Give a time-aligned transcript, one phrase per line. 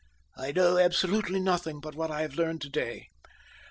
[0.35, 3.09] "I know absolutely nothing but what I have learned to day.